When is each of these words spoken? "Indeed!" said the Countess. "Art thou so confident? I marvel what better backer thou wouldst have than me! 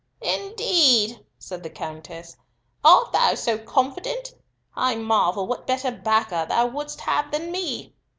"Indeed!" 0.23 1.23
said 1.37 1.61
the 1.61 1.69
Countess. 1.69 2.35
"Art 2.83 3.11
thou 3.11 3.35
so 3.35 3.59
confident? 3.59 4.33
I 4.75 4.95
marvel 4.95 5.45
what 5.45 5.67
better 5.67 5.91
backer 5.91 6.47
thou 6.49 6.65
wouldst 6.65 7.01
have 7.01 7.29
than 7.29 7.51
me! 7.51 7.93